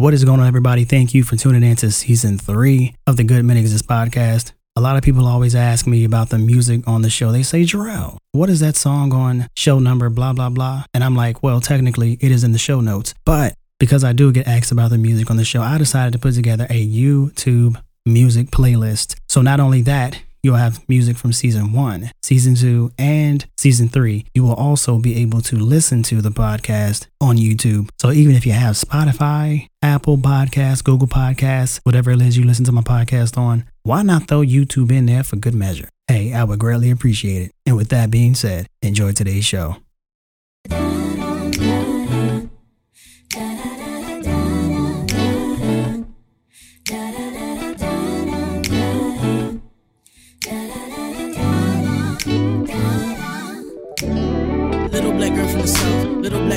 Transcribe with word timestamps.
What 0.00 0.14
is 0.14 0.24
going 0.24 0.38
on, 0.38 0.46
everybody? 0.46 0.84
Thank 0.84 1.12
you 1.12 1.24
for 1.24 1.34
tuning 1.34 1.64
in 1.64 1.74
to 1.78 1.90
season 1.90 2.38
three 2.38 2.94
of 3.08 3.16
the 3.16 3.24
Good 3.24 3.44
Men 3.44 3.56
Exist 3.56 3.88
podcast. 3.88 4.52
A 4.76 4.80
lot 4.80 4.96
of 4.96 5.02
people 5.02 5.26
always 5.26 5.56
ask 5.56 5.88
me 5.88 6.04
about 6.04 6.28
the 6.28 6.38
music 6.38 6.86
on 6.86 7.02
the 7.02 7.10
show. 7.10 7.32
They 7.32 7.42
say, 7.42 7.62
Jarrell, 7.62 8.16
what 8.30 8.48
is 8.48 8.60
that 8.60 8.76
song 8.76 9.12
on 9.12 9.48
show 9.56 9.80
number, 9.80 10.08
blah, 10.08 10.32
blah, 10.32 10.50
blah? 10.50 10.84
And 10.94 11.02
I'm 11.02 11.16
like, 11.16 11.42
well, 11.42 11.60
technically, 11.60 12.16
it 12.20 12.30
is 12.30 12.44
in 12.44 12.52
the 12.52 12.60
show 12.60 12.80
notes. 12.80 13.12
But 13.24 13.54
because 13.80 14.04
I 14.04 14.12
do 14.12 14.30
get 14.30 14.46
asked 14.46 14.70
about 14.70 14.90
the 14.90 14.98
music 14.98 15.32
on 15.32 15.36
the 15.36 15.44
show, 15.44 15.62
I 15.62 15.78
decided 15.78 16.12
to 16.12 16.20
put 16.20 16.34
together 16.34 16.68
a 16.70 16.86
YouTube 16.86 17.82
music 18.06 18.52
playlist. 18.52 19.16
So 19.28 19.42
not 19.42 19.58
only 19.58 19.82
that, 19.82 20.22
You'll 20.42 20.56
have 20.56 20.88
music 20.88 21.16
from 21.16 21.32
season 21.32 21.72
one, 21.72 22.10
season 22.22 22.54
two, 22.54 22.92
and 22.98 23.44
season 23.56 23.88
three. 23.88 24.26
You 24.34 24.44
will 24.44 24.54
also 24.54 24.98
be 24.98 25.16
able 25.20 25.40
to 25.42 25.56
listen 25.56 26.02
to 26.04 26.20
the 26.20 26.30
podcast 26.30 27.06
on 27.20 27.36
YouTube. 27.36 27.90
So 28.00 28.12
even 28.12 28.34
if 28.34 28.46
you 28.46 28.52
have 28.52 28.76
Spotify, 28.76 29.66
Apple 29.82 30.16
Podcasts, 30.16 30.84
Google 30.84 31.08
Podcasts, 31.08 31.80
whatever 31.82 32.10
it 32.10 32.22
is 32.22 32.36
you 32.36 32.44
listen 32.44 32.64
to 32.66 32.72
my 32.72 32.82
podcast 32.82 33.36
on, 33.36 33.64
why 33.82 34.02
not 34.02 34.28
throw 34.28 34.42
YouTube 34.42 34.92
in 34.92 35.06
there 35.06 35.24
for 35.24 35.36
good 35.36 35.54
measure? 35.54 35.88
Hey, 36.06 36.32
I 36.32 36.44
would 36.44 36.58
greatly 36.58 36.90
appreciate 36.90 37.42
it. 37.42 37.52
And 37.66 37.76
with 37.76 37.88
that 37.88 38.10
being 38.10 38.34
said, 38.34 38.66
enjoy 38.82 39.12
today's 39.12 39.44
show. 39.44 39.76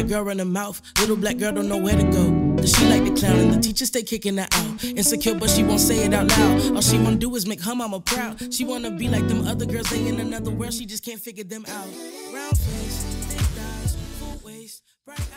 Black 0.03 0.23
girl 0.23 0.29
in 0.29 0.37
the 0.37 0.45
mouth. 0.45 0.81
Little 0.99 1.15
black 1.15 1.37
girl 1.37 1.51
don't 1.51 1.69
know 1.69 1.77
where 1.77 1.95
to 1.95 2.03
go. 2.03 2.55
Does 2.55 2.75
she 2.75 2.85
like 2.87 3.03
the 3.03 3.19
clown 3.19 3.39
and 3.39 3.53
the 3.53 3.59
teacher 3.59 3.85
stay 3.85 4.03
kicking 4.03 4.37
her 4.37 4.47
out? 4.51 4.83
Insecure, 4.83 5.35
but 5.35 5.49
she 5.49 5.63
won't 5.63 5.79
say 5.79 6.03
it 6.05 6.13
out 6.13 6.27
loud. 6.27 6.75
All 6.75 6.81
she 6.81 6.97
wanna 6.97 7.17
do 7.17 7.35
is 7.35 7.45
make 7.45 7.61
her 7.61 7.75
mama 7.75 7.99
proud. 7.99 8.53
She 8.53 8.65
wanna 8.65 8.91
be 8.91 9.07
like 9.07 9.27
them 9.27 9.47
other 9.47 9.65
girls, 9.65 9.89
they 9.89 10.07
in 10.07 10.19
another 10.19 10.51
world. 10.51 10.73
She 10.73 10.85
just 10.85 11.05
can't 11.05 11.19
figure 11.19 11.43
them 11.43 11.65
out. 11.67 11.87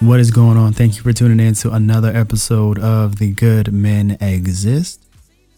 What 0.01 0.21
is 0.21 0.31
going 0.31 0.57
on? 0.57 0.73
Thank 0.73 0.97
you 0.97 1.03
for 1.03 1.13
tuning 1.13 1.45
in 1.45 1.55
to 1.55 1.73
another 1.73 2.15
episode 2.15 2.79
of 2.79 3.17
the 3.17 3.33
Good 3.33 3.73
Men 3.73 4.17
Exist 4.21 5.05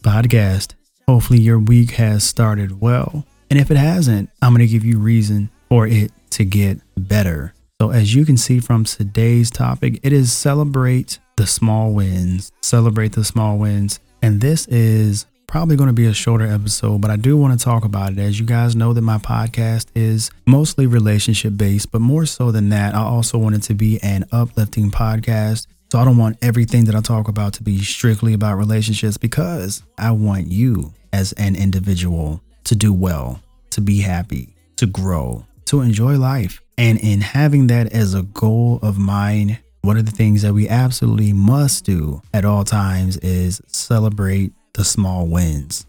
podcast. 0.02 0.74
Hopefully, 1.06 1.40
your 1.40 1.58
week 1.58 1.92
has 1.92 2.24
started 2.24 2.80
well. 2.80 3.24
And 3.50 3.60
if 3.60 3.70
it 3.70 3.76
hasn't, 3.76 4.30
I'm 4.42 4.52
going 4.52 4.66
to 4.66 4.72
give 4.72 4.84
you 4.84 4.98
reason 4.98 5.50
for 5.68 5.86
it 5.86 6.10
to 6.30 6.44
get 6.44 6.80
better. 6.96 7.55
So, 7.80 7.90
as 7.90 8.14
you 8.14 8.24
can 8.24 8.38
see 8.38 8.58
from 8.60 8.84
today's 8.84 9.50
topic, 9.50 10.00
it 10.02 10.10
is 10.10 10.32
celebrate 10.32 11.18
the 11.36 11.46
small 11.46 11.92
wins. 11.92 12.50
Celebrate 12.62 13.12
the 13.12 13.22
small 13.22 13.58
wins. 13.58 14.00
And 14.22 14.40
this 14.40 14.66
is 14.68 15.26
probably 15.46 15.76
going 15.76 15.88
to 15.88 15.92
be 15.92 16.06
a 16.06 16.14
shorter 16.14 16.46
episode, 16.46 17.02
but 17.02 17.10
I 17.10 17.16
do 17.16 17.36
want 17.36 17.58
to 17.58 17.62
talk 17.62 17.84
about 17.84 18.12
it. 18.12 18.18
As 18.18 18.40
you 18.40 18.46
guys 18.46 18.74
know, 18.74 18.94
that 18.94 19.02
my 19.02 19.18
podcast 19.18 19.88
is 19.94 20.30
mostly 20.46 20.86
relationship 20.86 21.58
based, 21.58 21.92
but 21.92 22.00
more 22.00 22.24
so 22.24 22.50
than 22.50 22.70
that, 22.70 22.94
I 22.94 23.02
also 23.02 23.36
want 23.36 23.56
it 23.56 23.62
to 23.64 23.74
be 23.74 24.00
an 24.02 24.24
uplifting 24.32 24.90
podcast. 24.90 25.66
So 25.92 25.98
I 25.98 26.04
don't 26.06 26.16
want 26.16 26.38
everything 26.40 26.86
that 26.86 26.94
I 26.94 27.02
talk 27.02 27.28
about 27.28 27.52
to 27.54 27.62
be 27.62 27.78
strictly 27.82 28.32
about 28.32 28.56
relationships 28.56 29.18
because 29.18 29.82
I 29.98 30.12
want 30.12 30.46
you 30.46 30.94
as 31.12 31.34
an 31.34 31.54
individual 31.54 32.40
to 32.64 32.74
do 32.74 32.94
well, 32.94 33.42
to 33.70 33.82
be 33.82 34.00
happy, 34.00 34.56
to 34.76 34.86
grow, 34.86 35.44
to 35.66 35.80
enjoy 35.80 36.16
life. 36.16 36.62
And 36.78 36.98
in 37.00 37.20
having 37.20 37.68
that 37.68 37.92
as 37.92 38.14
a 38.14 38.22
goal 38.22 38.78
of 38.82 38.98
mine, 38.98 39.58
one 39.82 39.96
of 39.96 40.06
the 40.06 40.12
things 40.12 40.42
that 40.42 40.52
we 40.52 40.68
absolutely 40.68 41.32
must 41.32 41.84
do 41.84 42.20
at 42.34 42.44
all 42.44 42.64
times 42.64 43.16
is 43.18 43.60
celebrate 43.66 44.52
the 44.74 44.84
small 44.84 45.26
wins. 45.26 45.86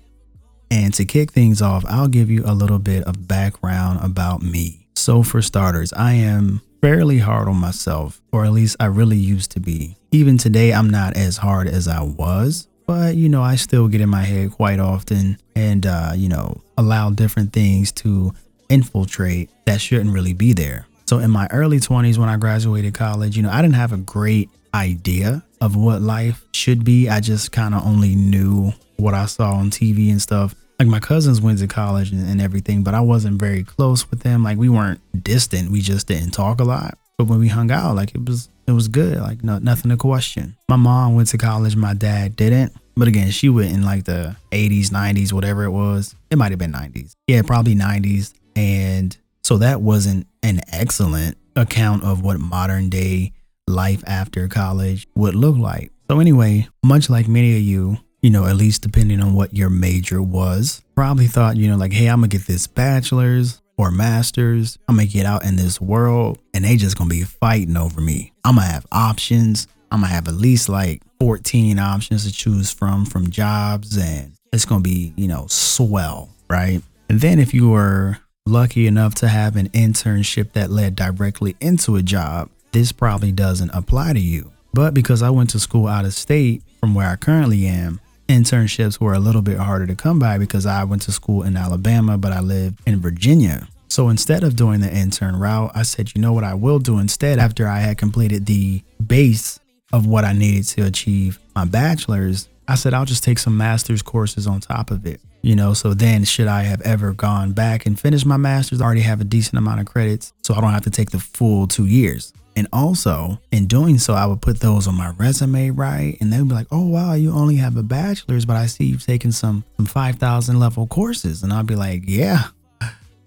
And 0.70 0.94
to 0.96 1.06
kick 1.06 1.32
things 1.32 1.62
off, 1.62 1.86
I'll 1.88 2.08
give 2.08 2.30
you 2.30 2.44
a 2.46 2.54
little 2.54 2.80
bit 2.80 3.04
of 3.06 3.28
background 3.28 4.00
about 4.04 4.42
me. 4.42 4.88
So, 4.96 5.24
for 5.24 5.42
starters, 5.42 5.94
I 5.94 6.14
am 6.14 6.62
fairly 6.82 7.20
hard 7.20 7.48
on 7.48 7.58
myself, 7.58 8.22
or 8.32 8.46
at 8.46 8.52
least 8.52 8.76
I 8.80 8.86
really 8.86 9.18
used 9.18 9.52
to 9.52 9.60
be. 9.60 9.96
Even 10.12 10.38
today, 10.38 10.74
I'm 10.74 10.90
not 10.90 11.16
as 11.16 11.38
hard 11.38 11.68
as 11.68 11.88
I 11.88 12.02
was, 12.02 12.68
but 12.86 13.16
you 13.16 13.30
know, 13.30 13.42
I 13.42 13.56
still 13.56 13.88
get 13.88 14.02
in 14.02 14.10
my 14.10 14.24
head 14.24 14.52
quite 14.52 14.80
often 14.80 15.38
and, 15.56 15.86
uh, 15.86 16.12
you 16.16 16.30
know, 16.30 16.62
allow 16.78 17.10
different 17.10 17.54
things 17.54 17.92
to 17.94 18.34
infiltrate 18.70 19.50
that 19.66 19.82
shouldn't 19.82 20.14
really 20.14 20.34
be 20.34 20.54
there. 20.54 20.88
So 21.06 21.20
in 21.20 21.32
my 21.32 21.48
early 21.52 21.80
20s 21.80 22.18
when 22.18 22.30
I 22.30 22.38
graduated 22.38 22.94
college, 22.94 23.38
you 23.38 23.44
know, 23.44 23.50
I 23.50 23.62
didn't 23.62 23.76
have 23.76 23.94
a 23.94 23.98
great 23.98 24.50
idea 24.74 25.44
of 25.62 25.76
what 25.76 26.02
life 26.02 26.46
should 26.54 26.84
be. 26.84 27.10
I 27.10 27.20
just 27.20 27.52
kind 27.52 27.74
of 27.74 27.86
only 27.86 28.16
knew 28.16 28.74
what 28.98 29.14
I 29.14 29.26
saw 29.26 29.54
on 29.54 29.70
TV 29.70 30.12
and 30.12 30.22
stuff. 30.22 30.54
Like 30.80 30.88
my 30.88 31.00
cousins 31.00 31.42
went 31.42 31.60
to 31.60 31.68
college 31.68 32.12
and, 32.12 32.28
and, 32.28 32.40
everything, 32.40 32.84
but 32.84 32.94
I 32.94 33.00
wasn't 33.00 33.40
very 33.40 33.64
close 33.64 34.10
with 34.12 34.20
them. 34.20 34.44
Like 34.44 34.58
we 34.58 34.70
weren't 34.70 35.02
distant. 35.24 35.72
We 35.72 35.82
just 35.82 36.08
didn't 36.08 36.32
talk 36.32 36.60
a 36.60 36.64
lot. 36.64 36.98
But 37.18 37.26
when 37.26 37.40
we 37.40 37.48
hung 37.48 37.72
out, 37.72 37.96
like 37.96 38.14
it 38.14 38.26
was 38.26 38.50
it 38.68 38.74
was 38.74 38.88
good. 38.88 39.18
Like 39.18 39.44
no, 39.44 39.58
nothing 39.58 39.90
to 39.90 39.98
question. 39.98 40.56
My 40.70 40.76
mom 40.76 41.16
went 41.16 41.30
to 41.30 41.38
college. 41.38 41.76
My 41.76 41.96
dad 41.96 42.36
didn't. 42.36 42.74
But 42.96 43.08
again, 43.08 43.32
she 43.32 43.50
went 43.50 43.72
in 43.72 43.84
like 43.84 44.06
the 44.06 44.36
80s, 44.52 44.90
90s, 44.90 45.34
whatever 45.34 45.64
it 45.64 45.72
was. 45.72 46.16
It 46.30 46.38
might 46.38 46.52
have 46.52 46.60
been 46.60 46.74
90s. 46.74 47.14
Yeah, 47.28 47.42
probably 47.44 47.76
90s. 47.76 48.34
And 48.58 49.16
so 49.44 49.60
that 49.60 49.82
wasn't 49.82 50.26
an 50.42 50.62
excellent 50.72 51.38
account 51.56 52.04
of 52.04 52.24
what 52.24 52.40
modern 52.40 52.90
day 52.90 53.34
life 53.68 54.04
after 54.08 54.48
college 54.48 55.08
would 55.16 55.36
look 55.36 55.56
like. 55.58 55.92
So, 56.10 56.20
anyway, 56.20 56.68
much 56.84 57.10
like 57.10 57.28
many 57.28 57.56
of 57.56 57.62
you, 57.62 57.98
you 58.22 58.32
know, 58.32 58.46
at 58.46 58.56
least 58.56 58.82
depending 58.82 59.22
on 59.22 59.36
what 59.36 59.56
your 59.56 59.70
major 59.70 60.24
was, 60.24 60.82
probably 60.96 61.28
thought, 61.28 61.56
you 61.56 61.68
know, 61.68 61.78
like, 61.78 61.94
hey, 61.94 62.08
I'm 62.08 62.18
gonna 62.18 62.30
get 62.30 62.48
this 62.48 62.66
bachelor's 62.66 63.62
or 63.78 63.92
master's. 63.92 64.80
I'm 64.88 64.96
gonna 64.96 65.08
get 65.08 65.28
out 65.28 65.46
in 65.46 65.56
this 65.56 65.80
world 65.80 66.40
and 66.56 66.66
they 66.66 66.78
just 66.78 66.98
gonna 66.98 67.10
be 67.10 67.24
fighting 67.24 67.78
over 67.78 68.02
me. 68.02 68.34
I'm 68.44 68.56
gonna 68.56 68.68
have 68.68 68.88
options. 68.92 69.68
I'm 69.92 70.02
gonna 70.02 70.14
have 70.14 70.28
at 70.28 70.34
least 70.34 70.68
like 70.68 71.04
14 71.20 71.78
options 71.78 72.26
to 72.26 72.34
choose 72.34 72.72
from 72.72 73.06
from 73.06 73.30
jobs 73.30 73.98
and 73.98 74.34
it's 74.52 74.66
gonna 74.66 74.82
be, 74.82 75.14
you 75.16 75.28
know, 75.28 75.46
swell, 75.48 76.30
right? 76.50 76.82
And 77.10 77.22
then 77.22 77.40
if 77.40 77.54
you 77.54 77.70
were 77.70 78.18
lucky 78.48 78.88
enough 78.88 79.16
to 79.16 79.28
have 79.28 79.56
an 79.56 79.70
internship 79.70 80.54
that 80.54 80.70
led 80.70 80.96
directly 80.96 81.56
into 81.60 81.96
a 81.96 82.02
job, 82.02 82.50
this 82.72 82.92
probably 82.92 83.32
doesn't 83.32 83.72
apply 83.72 84.14
to 84.14 84.20
you. 84.20 84.52
But 84.74 84.94
because 84.94 85.22
I 85.22 85.30
went 85.30 85.50
to 85.52 85.60
school 85.60 85.88
out 85.88 86.06
of 86.06 86.14
state 86.14 86.64
from 86.80 86.96
where 86.96 87.10
I 87.10 87.16
currently 87.16 87.66
am, 87.68 88.00
internships 88.28 89.00
were 89.00 89.14
a 89.14 89.20
little 89.20 89.42
bit 89.42 89.58
harder 89.58 89.88
to 89.88 89.96
come 89.96 90.20
by 90.20 90.38
because 90.38 90.66
I 90.66 90.84
went 90.84 91.02
to 91.04 91.12
school 91.12 91.44
in 91.44 91.58
Alabama, 91.58 92.18
but 92.18 92.32
I 92.32 92.40
lived 92.40 92.80
in 92.86 93.00
Virginia. 93.00 93.68
So 93.90 94.10
instead 94.10 94.44
of 94.44 94.56
doing 94.56 94.82
the 94.82 94.94
intern 94.94 95.36
route, 95.38 95.72
I 95.74 95.84
said, 95.84 96.14
you 96.14 96.22
know 96.22 96.34
what 96.34 96.44
I 96.44 96.54
will 96.54 96.80
do 96.80 97.00
instead 97.00 97.40
after 97.40 97.68
I 97.68 97.80
had 97.80 97.98
completed 97.98 98.46
the 98.46 98.84
base 99.06 99.60
of 99.94 100.06
what 100.06 100.26
I 100.26 100.34
needed 100.34 100.66
to 100.70 100.86
achieve 100.86 101.40
my 101.56 101.66
bachelor's, 101.66 102.48
I 102.68 102.76
said, 102.76 102.94
I'll 102.94 103.06
just 103.06 103.24
take 103.24 103.40
some 103.40 103.58
master's 103.58 104.02
courses 104.02 104.48
on 104.48 104.60
top 104.60 104.92
of 104.92 105.06
it. 105.06 105.22
You 105.42 105.56
know, 105.56 105.74
so 105.74 105.94
then 105.94 106.26
should 106.26 106.48
I 106.48 106.64
have 106.64 106.82
ever 106.82 107.14
gone 107.14 107.54
back 107.54 107.86
and 107.86 107.98
finished 107.98 108.26
my 108.26 108.38
master's, 108.38 108.82
I 108.82 108.86
already 108.86 109.02
have 109.02 109.22
a 109.22 109.24
decent 109.24 109.58
amount 109.58 109.80
of 109.80 109.86
credits, 109.86 110.34
so 110.44 110.54
I 110.54 110.62
don't 110.62 110.72
have 110.72 110.84
to 110.84 110.90
take 110.90 111.12
the 111.12 111.20
full 111.20 111.68
two 111.68 111.86
years. 111.86 112.34
And 112.58 112.68
also, 112.74 113.40
in 113.52 113.68
doing 113.68 114.00
so, 114.00 114.16
I 114.16 114.26
would 114.26 114.42
put 114.42 114.60
those 114.60 114.88
on 114.88 114.96
my 114.96 115.12
resume, 115.12 115.70
right? 115.70 116.18
And 116.20 116.34
they 116.34 116.40
would 116.40 116.50
be 116.50 116.56
like, 116.56 116.68
oh, 116.72 116.88
wow, 116.88 117.14
you 117.14 117.32
only 117.32 117.58
have 117.58 117.78
a 117.78 117.84
bachelor's, 117.84 118.46
but 118.46 118.56
I 118.56 118.66
see 118.66 118.86
you've 118.86 119.06
taken 119.06 119.32
some, 119.32 119.64
some 119.78 119.86
5,000 119.86 120.60
level 120.60 120.88
courses. 120.88 121.44
And 121.44 121.54
I'd 121.54 121.68
be 121.68 121.76
like, 121.76 122.04
yeah. 122.08 122.46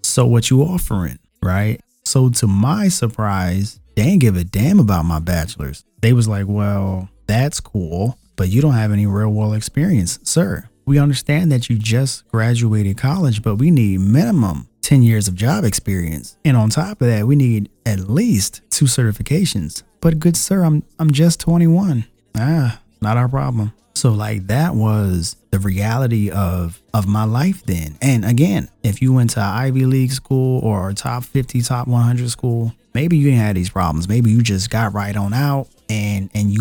So 0.03 0.25
what 0.25 0.49
you 0.49 0.61
offering, 0.63 1.17
right? 1.41 1.79
So 2.03 2.29
to 2.29 2.47
my 2.47 2.89
surprise, 2.89 3.79
they 3.95 4.03
didn't 4.03 4.19
give 4.19 4.35
a 4.35 4.43
damn 4.43 4.79
about 4.79 5.05
my 5.05 5.19
bachelor's. 5.19 5.85
They 6.01 6.11
was 6.11 6.27
like, 6.27 6.45
well, 6.47 7.09
that's 7.25 7.61
cool, 7.61 8.17
but 8.41 8.49
you 8.49 8.59
don't 8.59 8.73
have 8.73 8.91
any 8.91 9.05
real 9.05 9.29
world 9.29 9.53
experience, 9.53 10.17
sir. 10.23 10.67
We 10.87 10.97
understand 10.97 11.51
that 11.51 11.69
you 11.69 11.77
just 11.77 12.27
graduated 12.29 12.97
college, 12.97 13.43
but 13.43 13.57
we 13.57 13.69
need 13.69 13.99
minimum 13.99 14.67
10 14.81 15.03
years 15.03 15.27
of 15.27 15.35
job 15.35 15.63
experience. 15.63 16.37
And 16.43 16.57
on 16.57 16.71
top 16.71 17.03
of 17.03 17.07
that, 17.07 17.27
we 17.27 17.35
need 17.35 17.69
at 17.85 18.09
least 18.09 18.63
two 18.71 18.85
certifications. 18.85 19.83
But 19.99 20.17
good 20.17 20.35
sir, 20.35 20.63
I'm 20.63 20.81
I'm 20.97 21.11
just 21.11 21.39
21. 21.39 22.05
Ah, 22.35 22.81
not 22.99 23.15
our 23.15 23.29
problem. 23.29 23.73
So 23.93 24.09
like 24.09 24.47
that 24.47 24.73
was 24.73 25.35
the 25.51 25.59
reality 25.59 26.31
of 26.31 26.81
of 26.95 27.07
my 27.07 27.25
life 27.25 27.63
then. 27.67 27.95
And 28.01 28.25
again, 28.25 28.69
if 28.81 29.03
you 29.03 29.13
went 29.13 29.29
to 29.31 29.41
Ivy 29.41 29.85
League 29.85 30.13
school 30.13 30.61
or 30.61 30.91
top 30.93 31.25
50, 31.25 31.61
top 31.61 31.87
100 31.87 32.27
school, 32.31 32.73
maybe 32.95 33.17
you 33.17 33.25
didn't 33.25 33.45
have 33.45 33.53
these 33.53 33.69
problems. 33.69 34.09
Maybe 34.09 34.31
you 34.31 34.41
just 34.41 34.71
got 34.71 34.95
right 34.95 35.15
on 35.15 35.31
out 35.31 35.67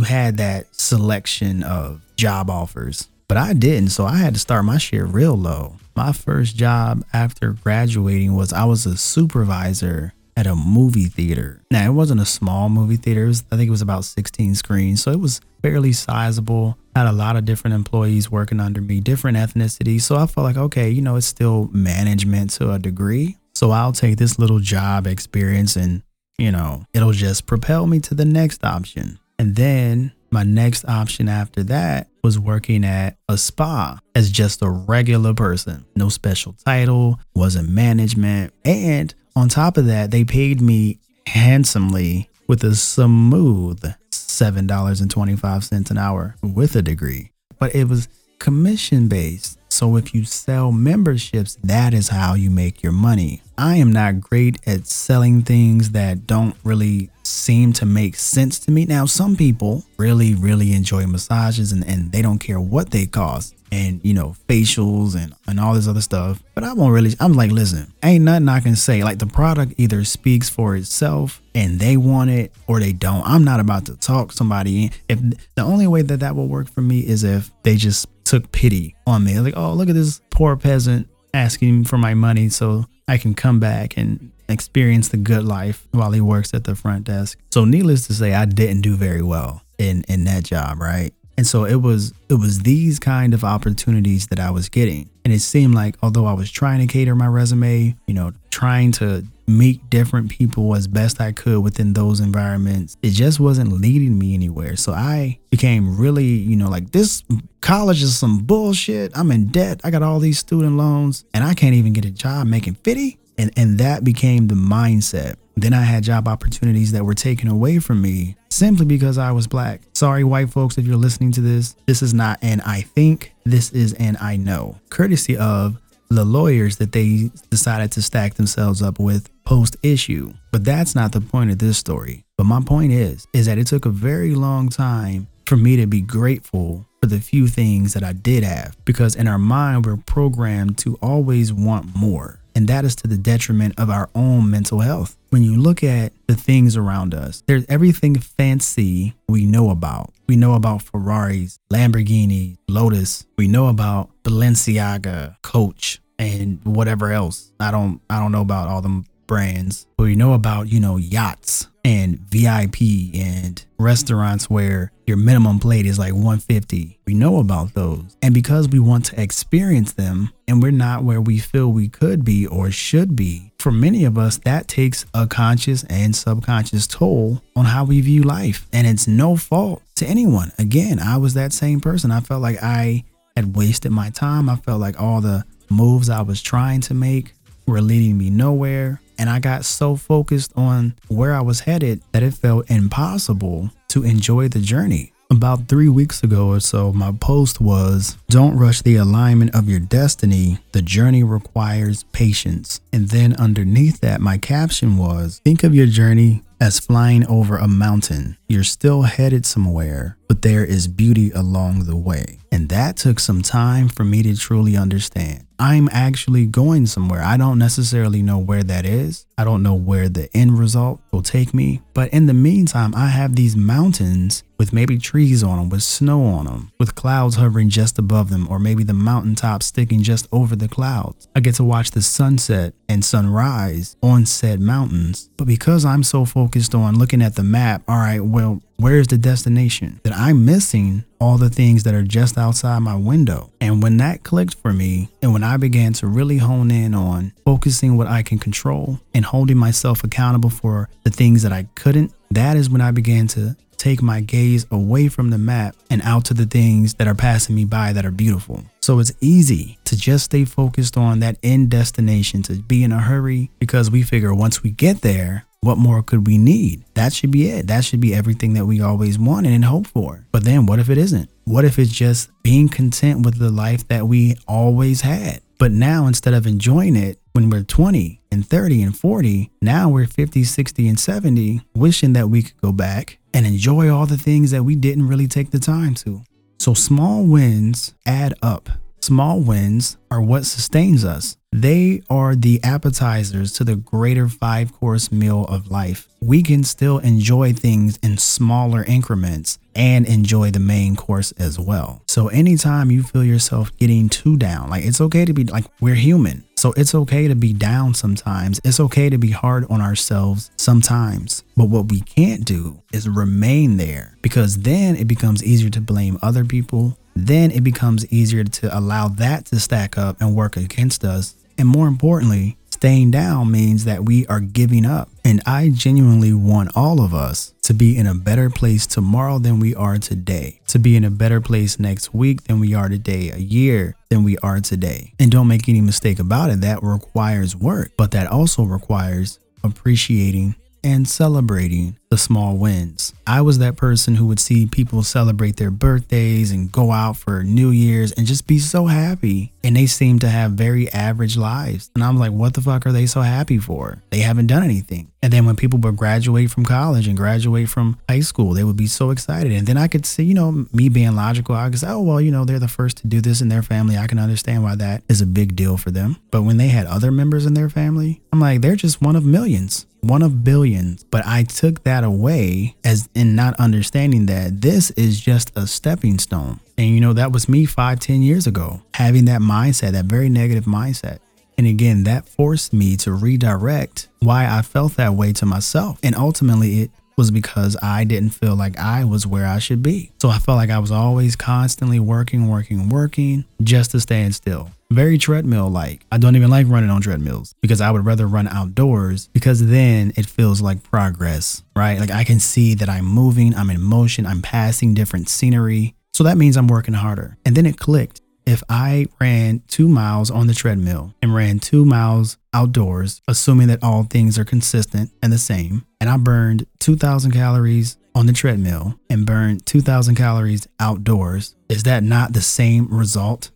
you 0.01 0.07
had 0.07 0.39
that 0.39 0.75
selection 0.75 1.63
of 1.63 2.01
job 2.17 2.49
offers 2.49 3.09
but 3.31 3.37
I 3.37 3.53
didn't. 3.53 3.91
So 3.91 4.07
I 4.07 4.17
had 4.17 4.35
to 4.35 4.41
start 4.41 4.65
my 4.65 4.77
shit 4.77 5.05
real 5.05 5.37
low. 5.37 5.77
My 5.95 6.11
first 6.11 6.57
job 6.57 7.05
after 7.13 7.53
graduating 7.53 8.35
was 8.35 8.53
I 8.53 8.65
was 8.65 8.87
a 8.87 8.97
supervisor 8.97 10.15
at 10.37 10.49
a 10.49 10.57
movie 10.57 11.05
theater. 11.05 11.63
Now, 11.71 11.87
it 11.87 11.95
wasn't 11.95 12.23
a 12.23 12.27
small 12.27 12.69
movie 12.69 12.97
theater. 12.97 13.27
Was, 13.27 13.45
I 13.53 13.57
think 13.57 13.69
it 13.69 13.71
was 13.71 13.83
about 13.83 14.05
16 14.05 14.57
screens. 14.57 15.05
So 15.05 15.13
it 15.13 15.21
was 15.21 15.41
fairly 15.63 15.93
sizable. 15.93 16.77
Had 16.97 17.07
a 17.07 17.13
lot 17.13 17.37
of 17.37 17.45
different 17.45 17.75
employees 17.75 18.33
working 18.33 18.59
under 18.59 18.81
me, 18.81 18.99
different 18.99 19.37
ethnicities. 19.37 20.01
So 20.01 20.17
I 20.17 20.27
felt 20.27 20.45
like, 20.45 20.57
okay, 20.57 20.91
you 20.91 21.01
know, 21.01 21.15
it's 21.15 21.27
still 21.27 21.71
management 21.73 22.51
to 22.55 22.73
a 22.73 22.81
degree. 22.81 23.37
So 23.55 23.71
I'll 23.71 23.93
take 23.93 24.17
this 24.17 24.41
little 24.41 24.59
job 24.59 25.07
experience 25.07 25.77
and, 25.77 26.03
you 26.37 26.51
know, 26.51 26.85
it'll 26.93 27.13
just 27.13 27.47
propel 27.47 27.87
me 27.87 28.01
to 28.01 28.15
the 28.17 28.25
next 28.25 28.65
option. 28.65 29.21
And 29.41 29.57
then 29.57 30.13
my 30.31 30.43
next 30.43 30.85
option 30.85 31.27
after 31.27 31.63
that 31.63 32.09
was 32.23 32.39
working 32.39 32.85
at 32.85 33.17
a 33.27 33.39
spa 33.39 33.99
as 34.15 34.31
just 34.31 34.61
a 34.61 34.69
regular 34.69 35.33
person. 35.33 35.87
No 35.97 36.11
special 36.11 36.53
title, 36.53 37.19
wasn't 37.35 37.71
management. 37.71 38.53
And 38.67 39.15
on 39.35 39.49
top 39.49 39.79
of 39.79 39.87
that, 39.87 40.11
they 40.11 40.25
paid 40.25 40.61
me 40.61 40.99
handsomely 41.27 42.29
with 42.49 42.63
a 42.65 42.75
smooth 42.75 43.83
$7.25 44.13 45.91
an 45.91 45.97
hour 45.97 46.37
with 46.43 46.77
a 46.77 46.83
degree. 46.83 47.31
But 47.59 47.75
it 47.75 47.89
was 47.89 48.11
commission 48.41 49.09
based. 49.09 49.60
So 49.71 49.97
if 49.97 50.15
you 50.15 50.25
sell 50.25 50.73
memberships, 50.73 51.57
that 51.63 51.95
is 51.95 52.09
how 52.09 52.35
you 52.35 52.51
make 52.51 52.83
your 52.83 52.93
money. 52.93 53.43
I 53.57 53.77
am 53.77 53.93
not 53.93 54.21
great 54.21 54.59
at 54.67 54.87
selling 54.87 55.43
things 55.43 55.91
that 55.91 56.27
don't 56.27 56.57
really 56.65 57.11
seem 57.23 57.73
to 57.75 57.87
make 57.87 58.17
sense 58.17 58.59
to 58.61 58.71
me. 58.71 58.85
Now, 58.85 59.07
some 59.07 59.37
people 59.37 59.85
really, 59.97 60.35
really 60.35 60.73
enjoy 60.73 61.07
massages 61.07 61.73
and, 61.73 61.87
and 61.87 62.11
they 62.11 62.23
don't 62.23 62.39
care 62.39 62.61
what 62.61 62.91
they 62.91 63.07
cost 63.07 63.55
and, 63.73 64.01
you 64.03 64.15
know, 64.15 64.35
facials 64.49 65.15
and, 65.15 65.35
and 65.47 65.61
all 65.61 65.75
this 65.75 65.87
other 65.87 66.01
stuff. 66.01 66.43
But 66.55 66.65
I 66.65 66.73
won't 66.73 66.93
really, 66.93 67.15
I'm 67.21 67.35
like, 67.35 67.53
listen, 67.53 67.93
ain't 68.03 68.25
nothing 68.25 68.49
I 68.49 68.61
can 68.61 68.77
say. 68.77 69.05
Like 69.05 69.19
the 69.19 69.27
product 69.27 69.75
either 69.79 70.05
speaks 70.05 70.49
for 70.49 70.75
itself 70.75 71.41
and 71.55 71.79
they 71.79 71.97
want 71.97 72.31
it 72.31 72.53
or 72.67 72.81
they 72.81 72.93
don't. 72.93 73.25
I'm 73.25 73.45
not 73.45 73.61
about 73.61 73.87
to 73.87 73.97
talk 73.97 74.33
somebody 74.33 74.85
in. 74.85 74.91
If 75.09 75.21
the 75.55 75.63
only 75.63 75.87
way 75.87 76.03
that 76.03 76.21
that 76.21 76.35
will 76.35 76.49
work 76.49 76.69
for 76.69 76.83
me 76.83 77.01
is 77.01 77.23
if 77.25 77.51
they 77.63 77.77
just 77.77 78.07
took 78.25 78.53
pity 78.53 78.95
on 79.11 79.25
me. 79.25 79.39
Like, 79.41 79.57
oh, 79.57 79.75
look 79.75 79.89
at 79.89 79.95
this 79.95 80.21
poor 80.31 80.57
peasant 80.57 81.09
asking 81.35 81.85
for 81.85 81.99
my 81.99 82.15
money 82.15 82.49
so 82.49 82.87
I 83.07 83.19
can 83.19 83.35
come 83.35 83.61
back 83.61 83.97
and 83.97 84.33
experience 84.49 85.09
the 85.09 85.17
good 85.17 85.45
life 85.45 85.87
while 85.93 86.13
he 86.13 86.21
works 86.21 86.55
at 86.55 86.65
the 86.65 86.75
front 86.75 87.05
desk. 87.05 87.39
So 87.53 87.65
needless 87.65 88.07
to 88.09 88.15
say, 88.15 88.35
I 88.35 88.45
didn't 88.45 88.83
do 88.83 88.97
very 88.97 89.23
well 89.23 89.63
in 89.79 90.05
in 90.09 90.25
that 90.25 90.45
job, 90.45 90.81
right? 90.81 91.13
And 91.37 91.47
so 91.47 91.65
it 91.65 91.81
was 91.81 92.13
it 92.29 92.35
was 92.35 92.61
these 92.61 92.99
kind 92.99 93.33
of 93.33 93.45
opportunities 93.45 94.27
that 94.29 94.39
I 94.39 94.51
was 94.51 94.69
getting. 94.69 95.09
And 95.31 95.37
it 95.37 95.43
seemed 95.43 95.77
like 95.77 95.95
although 96.03 96.27
I 96.27 96.33
was 96.33 96.51
trying 96.51 96.81
to 96.81 96.93
cater 96.93 97.15
my 97.15 97.29
resume, 97.29 97.95
you 98.09 98.15
know, 98.15 98.33
trying 98.51 98.91
to 98.95 99.25
meet 99.47 99.89
different 99.89 100.29
people 100.29 100.75
as 100.75 100.89
best 100.89 101.21
I 101.21 101.31
could 101.31 101.61
within 101.61 101.93
those 101.93 102.19
environments, 102.19 102.97
it 103.01 103.11
just 103.11 103.39
wasn't 103.39 103.71
leading 103.71 104.19
me 104.19 104.35
anywhere. 104.35 104.75
So 104.75 104.91
I 104.91 105.39
became 105.49 105.97
really, 105.97 106.25
you 106.25 106.57
know, 106.57 106.69
like 106.69 106.91
this 106.91 107.23
college 107.61 108.03
is 108.03 108.19
some 108.19 108.41
bullshit. 108.41 109.17
I'm 109.17 109.31
in 109.31 109.47
debt. 109.47 109.81
I 109.85 109.91
got 109.91 110.03
all 110.03 110.19
these 110.19 110.41
student 110.41 110.77
loans 110.77 111.25
and 111.33 111.45
I 111.45 111.55
can't 111.55 111.77
even 111.77 111.93
get 111.93 112.05
a 112.05 112.11
job 112.11 112.49
making 112.49 112.75
50 112.75 113.17
and 113.39 113.53
and 113.57 113.79
that 113.79 114.03
became 114.03 114.49
the 114.49 114.57
mindset. 114.57 115.37
Then 115.57 115.75
I 115.75 115.83
had 115.83 116.03
job 116.03 116.27
opportunities 116.27 116.91
that 116.91 117.05
were 117.05 117.15
taken 117.15 117.47
away 117.47 117.79
from 117.79 118.03
me 118.03 118.35
simply 118.51 118.87
because 118.87 119.19
I 119.19 119.33
was 119.33 119.47
black. 119.47 119.81
Sorry, 119.95 120.25
white 120.25 120.51
folks, 120.51 120.79
if 120.79 120.87
you're 120.87 120.97
listening 120.97 121.33
to 121.33 121.41
this, 121.41 121.77
this 121.87 122.03
is 122.03 122.13
not 122.13 122.39
an 122.43 122.61
I 122.63 122.83
think, 122.83 123.33
this 123.45 123.71
is 123.71 123.95
an 123.95 124.17
I 124.21 124.37
know, 124.37 124.79
courtesy 124.91 125.37
of 125.37 125.79
the 126.09 126.25
lawyers 126.25 126.77
that 126.77 126.93
they 126.93 127.31
decided 127.51 127.93
to 127.93 128.03
stack 128.03 128.35
themselves 128.35 128.83
up 128.83 128.99
with 128.99 129.31
post 129.45 129.77
issue. 129.83 130.33
But 130.51 130.65
that's 130.65 130.95
not 130.95 131.13
the 131.13 131.21
point 131.21 131.51
of 131.51 131.59
this 131.59 131.79
story. 131.79 132.25
But 132.37 132.45
my 132.45 132.61
point 132.61 132.93
is, 132.93 133.27
is 133.33 133.47
that 133.47 133.59
it 133.59 133.69
took 133.69 133.87
a 133.87 133.91
very 133.91 134.35
long 134.35 134.69
time 134.69 135.29
for 135.47 135.57
me 135.57 135.77
to 135.77 135.87
be 135.87 136.01
grateful 136.01 136.87
for 137.01 137.07
the 137.07 137.21
few 137.21 137.47
things 137.47 137.95
that 137.95 138.03
I 138.03 138.13
did 138.13 138.45
have 138.45 138.77
because 138.85 139.17
in 139.17 139.27
our 139.29 139.39
mind, 139.39 139.87
we're 139.87 139.97
programmed 139.97 140.79
to 140.79 140.97
always 141.01 141.53
want 141.53 141.95
more 141.97 142.40
and 142.61 142.69
that 142.69 142.85
is 142.85 142.95
to 142.95 143.07
the 143.07 143.17
detriment 143.17 143.73
of 143.79 143.89
our 143.89 144.11
own 144.15 144.51
mental 144.51 144.81
health. 144.81 145.17
When 145.31 145.43
you 145.43 145.57
look 145.57 145.83
at 145.83 146.13
the 146.27 146.35
things 146.35 146.77
around 146.77 147.15
us, 147.15 147.43
there's 147.47 147.65
everything 147.71 148.17
fancy 148.17 149.15
we 149.31 149.47
know 149.47 149.71
about. 149.71 150.13
We 150.29 150.37
know 150.37 150.53
about 150.53 150.83
Ferraris, 150.83 151.59
Lamborghini, 151.73 152.59
Lotus. 152.69 153.25
We 153.39 153.49
know 153.49 153.69
about 153.69 154.11
Balenciaga, 154.25 155.41
Coach, 155.41 156.03
and 156.19 156.61
whatever 156.65 157.11
else. 157.13 157.51
I 157.59 157.71
don't 157.71 158.03
I 158.11 158.19
don't 158.19 158.31
know 158.31 158.43
about 158.43 158.69
all 158.69 158.83
them 158.83 159.07
brands, 159.27 159.87
but 159.97 160.03
we 160.03 160.15
know 160.15 160.35
about, 160.35 160.69
you 160.69 160.81
know, 160.81 160.99
yachts 160.99 161.67
and 161.85 162.19
VIP 162.19 163.15
and 163.15 163.65
restaurants 163.79 164.51
where 164.51 164.93
your 165.07 165.17
minimum 165.17 165.59
plate 165.59 165.87
is 165.87 165.99
like 165.99 166.13
150. 166.13 167.01
We 167.07 167.15
know 167.15 167.39
about 167.39 167.75
those. 167.75 168.17
And 168.23 168.35
because 168.35 168.69
we 168.69 168.79
want 168.79 169.07
to 169.07 169.21
experience 169.21 169.93
them 169.93 170.33
and 170.47 170.63
we're 170.63 170.71
not 170.71 171.05
where 171.05 171.21
we 171.21 171.39
feel 171.39 171.73
we 171.73 171.89
could 171.89 172.25
be 172.25 172.47
or 172.47 172.71
should 172.71 173.17
be, 173.17 173.53
for 173.59 173.73
many 173.73 174.05
of 174.05 174.17
us, 174.17 174.39
that 174.39 174.69
takes 174.69 175.07
a 175.15 175.27
conscious 175.27 175.85
and 175.85 176.15
subconscious 176.15 176.87
toll 176.87 177.43
on 177.57 177.65
how 177.67 177.85
we 177.85 178.01
view 178.01 178.23
life. 178.23 178.67
And 178.73 178.87
it's 178.87 179.07
no 179.07 179.37
fault 179.37 179.83
to 179.97 180.07
anyone. 180.07 180.53
Again, 180.59 180.99
I 180.99 181.17
was 181.17 181.35
that 181.35 181.53
same 181.53 181.81
person. 181.81 182.11
I 182.11 182.21
felt 182.21 182.43
like 182.43 182.63
I 182.63 183.05
had 183.37 183.57
wasted 183.57 183.93
my 183.93 184.11
time. 184.11 184.49
I 184.49 184.57
felt 184.57 184.81
like 184.81 185.01
all 185.01 185.21
the 185.21 185.45
moves 185.71 186.11
I 186.11 186.23
was 186.23 186.43
trying 186.43 186.81
to 186.83 186.95
make 186.95 187.35
were 187.67 187.81
leading 187.81 188.19
me 188.19 188.31
nowhere. 188.31 189.01
And 189.21 189.29
I 189.29 189.39
got 189.39 189.67
so 189.67 189.97
focused 189.97 190.51
on 190.57 190.95
where 191.09 191.35
I 191.35 191.43
was 191.43 191.61
headed 191.61 192.01
that 192.13 192.23
it 192.23 192.33
felt 192.33 192.71
impossible 192.71 193.71
to 193.89 194.03
enjoy 194.03 194.49
the 194.49 194.61
journey. 194.61 195.13
About 195.31 195.69
three 195.69 195.91
weeks 195.91 196.23
ago 196.23 196.49
or 196.49 196.59
so, 196.59 196.91
my 196.91 197.13
post 197.13 197.61
was 197.61 198.17
Don't 198.31 198.57
rush 198.57 198.81
the 198.81 198.97
alignment 198.97 199.55
of 199.55 199.69
your 199.69 199.79
destiny. 199.79 200.57
The 200.73 200.81
journey 200.81 201.23
requires 201.23 202.05
patience. 202.13 202.81
And 202.95 203.11
then 203.11 203.37
underneath 203.37 204.01
that, 204.01 204.23
my 204.23 204.39
caption 204.39 204.97
was 204.97 205.43
Think 205.45 205.65
of 205.65 205.75
your 205.75 205.87
journey 205.87 206.43
as 206.61 206.79
flying 206.79 207.27
over 207.27 207.57
a 207.57 207.67
mountain. 207.67 208.37
You're 208.49 208.65
still 208.65 209.03
headed 209.03 209.47
somewhere, 209.47 210.19
but 210.29 210.43
there 210.43 210.65
is 210.65 210.87
beauty 210.89 211.31
along 211.31 211.85
the 211.85 211.97
way. 211.97 212.39
And 212.53 212.69
that 212.69 212.97
took 212.97 213.19
some 213.19 213.43
time 213.43 213.89
for 213.89 214.05
me 214.05 214.23
to 214.25 214.37
truly 214.37 214.77
understand. 214.77 215.47
I'm 215.59 215.89
actually 215.93 216.47
going 216.47 216.87
somewhere. 216.87 217.23
I 217.23 217.37
don't 217.37 217.59
necessarily 217.59 218.23
know 218.23 218.39
where 218.39 218.63
that 218.63 218.85
is. 218.85 219.27
I 219.39 219.45
don't 219.45 219.63
know 219.63 219.75
where 219.75 220.09
the 220.09 220.35
end 220.37 220.59
result 220.59 221.01
will 221.13 221.23
take 221.23 221.55
me. 221.55 221.81
But 221.95 222.13
in 222.13 222.27
the 222.27 222.35
meantime, 222.35 222.95
I 222.95 223.09
have 223.09 223.37
these 223.37 223.57
mountains 223.57 224.43
with 224.61 224.75
maybe 224.75 224.99
trees 224.99 225.43
on 225.43 225.57
them, 225.57 225.71
with 225.71 225.83
snow 225.83 226.23
on 226.23 226.45
them, 226.45 226.71
with 226.79 226.95
clouds 226.95 227.37
hovering 227.37 227.71
just 227.71 227.99
above 227.99 228.29
them, 228.29 228.47
or 228.51 228.59
maybe 228.59 228.85
the 228.85 228.93
mountaintop 228.93 229.63
sticking 229.63 230.03
just 230.03 230.29
over 230.33 230.55
the 230.55 230.69
clouds. 230.69 231.29
I 231.35 231.41
get 231.41 231.55
to 231.55 231.65
watch 231.65 231.93
the 231.93 232.03
sunset 232.03 232.75
and 232.87 233.03
sunrise 233.03 233.97
on 234.03 234.27
said 234.27 234.61
mountains. 234.61 235.31
But 235.39 235.47
because 235.47 235.87
I'm 235.87 236.03
so 236.03 236.27
focused 236.27 236.75
on 236.75 236.99
looking 236.99 237.23
at 237.23 237.37
the 237.37 237.43
map, 237.43 237.85
all 237.89 237.97
right, 237.97 238.21
well, 238.21 238.61
where's 238.77 239.07
the 239.07 239.17
destination? 239.17 239.99
That 240.03 240.13
I'm 240.13 240.45
missing 240.45 241.07
all 241.19 241.39
the 241.39 241.49
things 241.49 241.85
that 241.85 241.95
are 241.95 242.03
just 242.03 242.37
outside 242.37 242.81
my 242.81 242.97
window. 242.97 243.51
And 243.63 243.83
when 243.83 243.97
that 243.97 244.25
clicked 244.25 244.57
for 244.57 244.75
me, 244.75 245.09
and 245.23 245.33
when 245.33 245.43
I 245.43 245.57
began 245.57 245.95
to 245.95 246.07
really 246.07 246.37
hone 246.37 246.71
in 246.71 246.95
on 246.95 247.33
focusing 247.47 247.97
what 247.97 248.09
I 248.09 248.23
can 248.23 248.39
control 248.39 249.01
and 249.15 249.25
holding 249.25 249.57
myself 249.57 250.05
accountable 250.05 250.51
for 250.51 250.91
the 251.05 251.11
things 251.11 251.43
that 251.45 251.53
I 251.53 251.63
couldn't, 251.75 252.13
that 252.31 252.59
is 252.59 252.69
when 252.69 252.83
I 252.83 252.91
began 252.91 253.27
to 253.29 253.57
take 253.81 254.03
my 254.03 254.21
gaze 254.21 254.67
away 254.71 255.09
from 255.09 255.31
the 255.31 255.39
map 255.39 255.75
and 255.89 256.03
out 256.03 256.27
to 256.27 256.35
the 256.35 256.45
things 256.45 256.95
that 256.95 257.09
are 257.09 257.15
passing 257.15 257.57
me 257.57 257.65
by 257.65 257.93
that 257.95 258.05
are 258.05 258.11
beautiful. 258.11 258.63
So 258.81 258.99
it's 258.99 259.13
easy 259.21 259.79
to 259.87 259.97
just 259.97 260.27
stay 260.27 260.45
focused 260.45 260.99
on 260.99 261.21
that 261.21 261.39
end 261.43 261.71
destination, 261.71 262.43
to 262.45 262.55
be 262.55 262.85
in 262.85 262.93
a 262.93 263.01
hurry 263.01 263.51
because 263.59 263.91
we 263.91 264.03
figure 264.03 264.35
once 264.35 264.63
we 264.63 264.71
get 264.71 265.01
there, 265.01 265.47
what 265.63 265.79
more 265.79 266.03
could 266.03 266.27
we 266.27 266.37
need? 266.37 266.85
That 266.95 267.13
should 267.13 267.31
be 267.31 267.49
it. 267.51 267.67
That 267.67 267.85
should 267.85 268.01
be 268.01 268.15
everything 268.15 268.55
that 268.55 268.67
we 268.67 268.81
always 268.81 269.19
wanted 269.19 269.53
and 269.53 269.65
hope 269.65 269.87
for. 269.87 270.27
But 270.31 270.45
then 270.45 270.67
what 270.67 270.79
if 270.79 270.91
it 270.91 270.99
isn't? 270.99 271.31
What 271.45 271.65
if 271.65 271.79
it's 271.79 271.93
just 271.93 272.31
being 272.43 272.69
content 272.69 273.25
with 273.25 273.39
the 273.39 273.51
life 273.51 273.89
that 273.89 274.07
we 274.07 274.37
always 274.47 275.01
had? 275.01 275.41
But 275.59 275.73
now 275.73 276.07
instead 276.07 276.33
of 276.33 276.47
enjoying 276.47 276.97
it 276.97 277.19
when 277.33 277.51
we're 277.51 277.63
20 277.63 278.21
and 278.33 278.47
30 278.47 278.83
and 278.83 278.97
40, 278.97 279.51
now 279.63 279.89
we're 279.89 280.07
50, 280.07 280.45
60, 280.45 280.89
and 280.89 280.99
70, 280.99 281.61
wishing 281.75 282.13
that 282.15 282.29
we 282.29 282.43
could 282.43 282.61
go 282.61 282.73
back 282.73 283.19
and 283.33 283.47
enjoy 283.47 283.89
all 283.89 284.07
the 284.07 284.17
things 284.17 284.51
that 284.51 284.65
we 284.65 284.75
didn't 284.75 285.07
really 285.07 285.29
take 285.29 285.51
the 285.51 285.59
time 285.59 285.95
to. 285.95 286.23
So 286.59 286.75
small 286.75 287.25
wins 287.25 287.95
add 288.05 288.35
up 288.43 288.69
Small 289.03 289.41
wins 289.41 289.97
are 290.11 290.21
what 290.21 290.45
sustains 290.45 291.07
us. 291.07 291.39
They 291.53 292.03
are 292.09 292.37
the 292.37 292.63
appetizers 292.63 293.53
to 293.55 293.65
the 293.65 293.75
greater 293.75 294.29
five 294.29 294.73
course 294.73 295.11
meal 295.11 295.47
of 295.47 295.71
life. 295.71 296.07
We 296.21 296.43
can 296.43 296.63
still 296.63 296.99
enjoy 296.99 297.55
things 297.55 297.99
in 298.03 298.19
smaller 298.19 298.85
increments 298.85 299.59
and 299.75 300.07
enjoy 300.07 300.51
the 300.51 300.61
main 300.61 300.97
course 300.97 301.33
as 301.33 301.59
well. 301.59 302.03
So, 302.07 302.29
anytime 302.29 302.91
you 302.91 303.03
feel 303.03 303.25
yourself 303.25 303.77
getting 303.79 304.09
too 304.09 304.37
down, 304.37 304.69
like 304.69 304.85
it's 304.85 305.01
okay 305.01 305.25
to 305.25 305.33
be 305.33 305.45
like, 305.45 305.65
we're 305.81 305.95
human. 305.95 306.45
So, 306.57 306.73
it's 306.77 306.95
okay 306.95 307.27
to 307.27 307.35
be 307.35 307.53
down 307.53 307.95
sometimes. 307.95 308.61
It's 308.63 308.79
okay 308.79 309.09
to 309.09 309.19
be 309.19 309.31
hard 309.31 309.65
on 309.71 309.81
ourselves 309.81 310.51
sometimes. 310.57 311.43
But 311.57 311.71
what 311.71 311.91
we 311.91 312.01
can't 312.01 312.45
do 312.45 312.83
is 312.93 313.09
remain 313.09 313.77
there 313.77 314.19
because 314.23 314.59
then 314.59 314.95
it 314.95 315.07
becomes 315.07 315.43
easier 315.43 315.71
to 315.71 315.81
blame 315.81 316.19
other 316.23 316.45
people 316.45 316.99
then 317.15 317.51
it 317.51 317.63
becomes 317.63 318.11
easier 318.13 318.45
to 318.45 318.77
allow 318.77 319.09
that 319.09 319.47
to 319.47 319.61
stack 319.61 319.99
up 319.99 320.21
and 320.21 320.35
work 320.35 320.57
against 320.57 321.05
us. 321.05 321.35
And 321.59 321.69
more 321.69 321.89
importantly, 321.89 322.57
staying 322.71 323.11
down 323.11 323.51
means 323.51 323.85
that 323.85 324.05
we 324.05 324.27
are 324.27 324.41
giving 324.41 324.87
up. 324.87 325.11
And 325.25 325.43
I 325.45 325.69
genuinely 325.69 326.33
want 326.33 326.71
all 326.75 327.03
of 327.03 327.13
us 327.13 327.53
to 327.63 327.75
be 327.75 327.97
in 327.97 328.07
a 328.07 328.15
better 328.15 328.49
place 328.49 328.87
tomorrow 328.87 329.39
than 329.39 329.61
we 329.61 329.75
are 329.75 329.99
today, 329.99 330.61
to 330.69 330.79
be 330.79 330.97
in 330.97 331.05
a 331.05 331.11
better 331.11 331.41
place 331.41 331.79
next 331.79 332.15
week 332.15 332.45
than 332.45 332.59
we 332.59 332.75
are 332.75 332.89
today, 332.89 333.31
a 333.31 333.39
year 333.39 333.97
than 334.09 334.25
we 334.25 334.39
are 334.39 334.61
today. 334.61 335.13
And 335.21 335.31
don't 335.31 335.47
make 335.49 335.69
any 335.69 335.81
mistake 335.83 336.19
about 336.19 336.51
it, 336.51 336.63
that 336.63 336.83
requires 336.83 337.55
work, 337.55 337.93
but 337.99 338.13
that 338.13 338.27
also 338.27 338.65
requires 338.65 339.39
appreciating 339.63 340.55
and 340.83 341.07
celebrating 341.07 341.99
the 342.11 342.19
small 342.19 342.57
wins. 342.57 343.15
I 343.25 343.41
was 343.41 343.59
that 343.59 343.77
person 343.77 344.17
who 344.17 344.27
would 344.27 344.41
see 344.41 344.67
people 344.67 345.05
celebrate 345.05 345.59
their 345.59 345.71
birthdays 345.71 346.51
and 346.51 346.73
go 346.73 346.91
out 346.91 347.17
for 347.17 347.45
New 347.45 347.71
Year's 347.71 348.11
and 348.11 348.27
just 348.27 348.49
be 348.49 348.59
so 348.59 348.87
happy. 348.87 349.53
And 349.63 349.77
they 349.77 349.87
seem 349.87 350.19
to 350.19 350.29
have 350.29 350.53
very 350.53 350.91
average 350.93 351.37
lives. 351.37 351.89
And 351.95 352.03
I'm 352.03 352.17
like, 352.17 352.33
what 352.33 352.55
the 352.55 352.63
fuck 352.63 352.85
are 352.85 352.91
they 352.91 353.07
so 353.07 353.21
happy 353.21 353.59
for? 353.59 354.03
They 354.11 354.21
haven't 354.21 354.49
done 354.49 354.65
anything. 354.65 355.13
And 355.23 355.33
then 355.33 355.45
when 355.45 355.55
people 355.55 355.79
would 355.81 355.97
graduate 355.97 356.51
from 356.51 356.65
college 356.65 357.07
and 357.07 357.17
graduate 357.17 357.69
from 357.69 357.99
high 358.09 358.21
school, 358.21 358.55
they 358.55 358.65
would 358.65 358.77
be 358.77 358.87
so 358.87 359.11
excited. 359.11 359.53
And 359.53 359.67
then 359.67 359.77
I 359.77 359.87
could 359.87 360.07
see, 360.07 360.25
you 360.25 360.35
know, 360.35 360.67
me 360.73 360.89
being 360.89 361.15
logical, 361.15 361.55
I 361.55 361.69
could 361.69 361.79
say, 361.79 361.91
oh, 361.91 362.01
well, 362.01 362.21
you 362.21 362.31
know, 362.31 362.45
they're 362.45 362.59
the 362.59 362.69
first 362.69 362.97
to 362.99 363.07
do 363.07 363.21
this 363.21 363.41
in 363.41 363.51
their 363.51 363.63
family. 363.63 363.99
I 363.99 364.07
can 364.07 364.19
understand 364.19 364.63
why 364.63 364.75
that 364.77 365.03
is 365.09 365.21
a 365.21 365.27
big 365.27 365.55
deal 365.55 365.77
for 365.77 365.91
them. 365.91 366.17
But 366.31 366.43
when 366.43 366.57
they 366.57 366.69
had 366.69 366.87
other 366.87 367.13
members 367.13 367.47
in 367.47 367.55
their 367.55 367.69
family, 367.69 368.21
I'm 368.33 368.41
like, 368.41 368.63
they're 368.63 368.77
just 368.77 369.03
one 369.03 369.15
of 369.15 369.27
millions, 369.27 369.85
one 370.01 370.23
of 370.23 370.43
billions. 370.43 371.05
But 371.05 371.27
I 371.27 371.43
took 371.43 371.85
that 371.85 372.00
away 372.05 372.75
as 372.85 373.09
in 373.15 373.35
not 373.35 373.59
understanding 373.59 374.27
that 374.27 374.61
this 374.61 374.91
is 374.93 375.21
just 375.21 375.57
a 375.57 375.67
stepping 375.67 376.19
stone. 376.19 376.61
And 376.79 376.89
you 376.89 377.01
know, 377.01 377.13
that 377.13 377.33
was 377.33 377.49
me 377.49 377.67
five, 377.67 378.01
ten 378.01 378.23
years 378.23 378.47
ago, 378.47 378.83
having 378.95 379.27
that 379.27 379.41
mindset, 379.41 379.93
that 379.93 380.07
very 380.07 380.29
negative 380.29 380.65
mindset. 380.65 381.19
And 381.59 381.67
again, 381.67 382.05
that 382.05 382.27
forced 382.27 382.73
me 382.73 382.97
to 382.99 383.13
redirect 383.13 384.09
why 384.21 384.49
I 384.49 384.63
felt 384.63 384.95
that 384.95 385.15
way 385.15 385.33
to 385.35 385.47
myself. 385.47 385.99
And 386.03 386.15
ultimately, 386.15 386.81
it 386.81 386.91
was 387.19 387.31
because 387.31 387.77
I 387.83 388.05
didn't 388.05 388.31
feel 388.31 388.57
like 388.57 388.79
I 388.79 389.05
was 389.05 389.27
where 389.27 389.47
I 389.47 389.59
should 389.59 389.83
be. 389.83 390.11
So 390.23 390.31
I 390.31 390.39
felt 390.39 390.57
like 390.57 390.71
I 390.71 390.79
was 390.79 390.91
always 390.91 391.37
constantly 391.37 392.01
working, 392.01 392.49
working, 392.49 392.89
working 392.89 393.45
just 393.63 393.91
to 393.91 394.01
stand 394.01 394.35
still. 394.35 394.71
Very 394.93 395.19
treadmill 395.19 395.69
like. 395.69 396.05
I 396.11 396.19
don't 396.19 396.35
even 396.35 396.51
like 396.51 396.67
running 396.67 396.91
on 396.91 397.01
treadmills 397.01 397.55
because 397.61 397.81
I 397.81 397.93
would 397.93 398.05
rather 398.05 398.27
run 398.27 398.49
outdoors 398.49 399.29
because 399.29 399.67
then 399.69 400.13
it 400.17 400.27
feels 400.27 400.61
like 400.61 400.83
progress, 400.83 401.63
right? 401.77 402.01
Like 402.01 402.11
I 402.11 402.25
can 402.25 402.41
see 402.41 402.75
that 402.75 402.89
I'm 402.89 403.05
moving, 403.05 403.55
I'm 403.55 403.71
in 403.71 403.81
motion, 403.81 404.27
I'm 404.27 404.43
passing 404.43 404.95
different 404.95 405.29
scenery. 405.29 405.95
So 406.13 406.25
that 406.25 406.37
means 406.37 406.57
I'm 406.57 406.67
working 406.67 406.95
harder. 406.95 407.39
And 407.47 407.57
then 407.57 407.67
it 407.67 407.79
clicked 407.79 408.21
if 408.47 408.65
I 408.69 409.07
ran 409.21 409.63
two 409.69 409.89
miles 409.89 410.29
on 410.29 410.49
the 410.49 410.55
treadmill 410.55 411.15
and 411.23 411.33
ran 411.33 411.61
two 411.61 411.85
miles 411.85 412.37
outdoors, 412.53 413.23
assuming 413.29 413.69
that 413.69 413.85
all 413.85 414.03
things 414.03 414.41
are 414.41 414.45
consistent 414.45 415.13
and 415.23 415.33
the 415.33 415.39
same, 415.39 415.85
and 416.01 416.11
I 416.11 416.17
burned 416.17 416.67
2,000 416.81 417.31
calories 417.31 417.97
on 418.13 418.27
the 418.27 418.33
treadmill 418.33 418.99
and 419.09 419.25
burned 419.25 419.67
2,000 419.67 420.17
calories 420.17 420.67
outdoors, 420.81 421.55
is 421.69 421.85
that 421.85 422.03
not 422.03 422.33
the 422.33 422.41
same 422.41 422.89
result? 422.93 423.53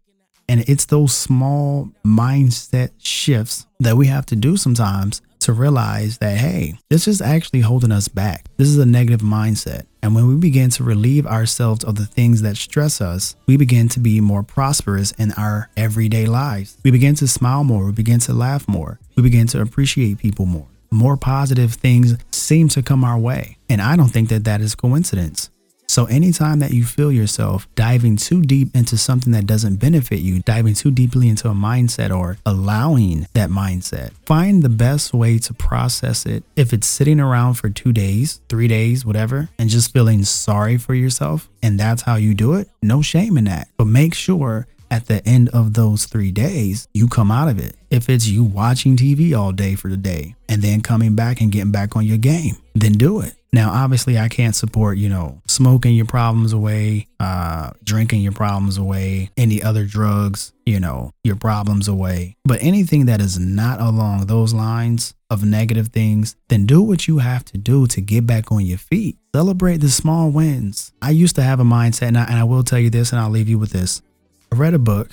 And 0.48 0.68
it's 0.68 0.86
those 0.86 1.16
small 1.16 1.90
mindset 2.04 2.90
shifts 2.98 3.66
that 3.80 3.96
we 3.96 4.06
have 4.06 4.26
to 4.26 4.36
do 4.36 4.56
sometimes 4.56 5.22
to 5.40 5.52
realize 5.52 6.18
that, 6.18 6.38
hey, 6.38 6.78
this 6.88 7.06
is 7.06 7.20
actually 7.20 7.60
holding 7.60 7.92
us 7.92 8.08
back. 8.08 8.46
This 8.56 8.68
is 8.68 8.78
a 8.78 8.86
negative 8.86 9.20
mindset. 9.20 9.84
And 10.02 10.14
when 10.14 10.26
we 10.26 10.36
begin 10.36 10.70
to 10.70 10.84
relieve 10.84 11.26
ourselves 11.26 11.84
of 11.84 11.96
the 11.96 12.06
things 12.06 12.40
that 12.42 12.56
stress 12.56 13.00
us, 13.00 13.36
we 13.46 13.58
begin 13.58 13.88
to 13.90 14.00
be 14.00 14.20
more 14.22 14.42
prosperous 14.42 15.12
in 15.12 15.32
our 15.32 15.68
everyday 15.76 16.26
lives. 16.26 16.78
We 16.82 16.90
begin 16.90 17.14
to 17.16 17.28
smile 17.28 17.62
more. 17.62 17.86
We 17.86 17.92
begin 17.92 18.20
to 18.20 18.32
laugh 18.32 18.66
more. 18.66 18.98
We 19.16 19.22
begin 19.22 19.46
to 19.48 19.60
appreciate 19.60 20.18
people 20.18 20.46
more. 20.46 20.66
More 20.90 21.16
positive 21.16 21.74
things 21.74 22.16
seem 22.30 22.68
to 22.68 22.82
come 22.82 23.04
our 23.04 23.18
way. 23.18 23.58
And 23.68 23.82
I 23.82 23.96
don't 23.96 24.08
think 24.08 24.30
that 24.30 24.44
that 24.44 24.60
is 24.60 24.74
coincidence. 24.74 25.50
So, 25.86 26.06
anytime 26.06 26.58
that 26.60 26.72
you 26.72 26.84
feel 26.84 27.12
yourself 27.12 27.68
diving 27.74 28.16
too 28.16 28.42
deep 28.42 28.74
into 28.74 28.96
something 28.96 29.32
that 29.32 29.46
doesn't 29.46 29.76
benefit 29.76 30.20
you, 30.20 30.40
diving 30.40 30.74
too 30.74 30.90
deeply 30.90 31.28
into 31.28 31.48
a 31.48 31.54
mindset 31.54 32.16
or 32.16 32.38
allowing 32.46 33.26
that 33.34 33.50
mindset, 33.50 34.12
find 34.26 34.62
the 34.62 34.68
best 34.68 35.14
way 35.14 35.38
to 35.38 35.54
process 35.54 36.26
it. 36.26 36.42
If 36.56 36.72
it's 36.72 36.86
sitting 36.86 37.20
around 37.20 37.54
for 37.54 37.68
two 37.68 37.92
days, 37.92 38.40
three 38.48 38.68
days, 38.68 39.04
whatever, 39.04 39.50
and 39.58 39.70
just 39.70 39.92
feeling 39.92 40.24
sorry 40.24 40.78
for 40.78 40.94
yourself, 40.94 41.48
and 41.62 41.78
that's 41.78 42.02
how 42.02 42.16
you 42.16 42.34
do 42.34 42.54
it, 42.54 42.68
no 42.82 43.02
shame 43.02 43.36
in 43.36 43.44
that. 43.44 43.68
But 43.76 43.86
make 43.86 44.14
sure 44.14 44.66
at 44.90 45.06
the 45.06 45.26
end 45.26 45.48
of 45.48 45.74
those 45.74 46.06
three 46.06 46.30
days, 46.30 46.86
you 46.94 47.08
come 47.08 47.30
out 47.30 47.48
of 47.48 47.58
it. 47.58 47.74
If 47.90 48.08
it's 48.08 48.28
you 48.28 48.44
watching 48.44 48.96
TV 48.96 49.36
all 49.36 49.52
day 49.52 49.74
for 49.74 49.88
the 49.88 49.96
day 49.96 50.36
and 50.48 50.62
then 50.62 50.82
coming 50.82 51.16
back 51.16 51.40
and 51.40 51.50
getting 51.50 51.72
back 51.72 51.96
on 51.96 52.06
your 52.06 52.18
game, 52.18 52.56
then 52.74 52.92
do 52.92 53.20
it. 53.20 53.34
Now, 53.54 53.70
obviously, 53.70 54.18
I 54.18 54.26
can't 54.26 54.56
support, 54.56 54.99
you 54.99 55.08
know, 55.08 55.40
smoking 55.46 55.94
your 55.94 56.06
problems 56.06 56.52
away, 56.52 57.06
uh, 57.20 57.70
drinking 57.84 58.20
your 58.20 58.32
problems 58.32 58.76
away, 58.76 59.30
any 59.37 59.62
other 59.62 59.84
drugs, 59.84 60.52
you 60.66 60.80
know, 60.80 61.12
your 61.23 61.37
problems 61.37 61.87
away. 61.87 62.34
But 62.44 62.61
anything 62.64 63.06
that 63.06 63.20
is 63.20 63.38
not 63.38 63.80
along 63.80 64.26
those 64.26 64.52
lines 64.52 65.14
of 65.30 65.44
negative 65.44 65.90
things, 65.90 66.34
then 66.49 66.66
do 66.66 66.82
what 66.82 67.06
you 67.06 67.18
have 67.18 67.44
to 67.44 67.56
do 67.56 67.87
to 67.87 68.00
get 68.00 68.26
back 68.26 68.50
on 68.50 68.66
your 68.66 68.78
feet. 68.78 69.18
Celebrate 69.32 69.76
the 69.76 69.88
small 69.88 70.30
wins. 70.30 70.90
I 71.00 71.11
used 71.11 71.37
to 71.37 71.42
have 71.44 71.61
a 71.61 71.64
mindset, 71.64 72.08
and 72.08 72.18
I, 72.18 72.25
and 72.25 72.40
I 72.40 72.44
will 72.44 72.64
tell 72.64 72.80
you 72.80 72.90
this, 72.90 73.12
and 73.12 73.20
I'll 73.20 73.30
leave 73.30 73.49
you 73.49 73.61
with 73.61 73.70
this. 73.70 74.02
I 74.50 74.56
read 74.56 74.75
a 74.75 74.80
book, 74.80 75.11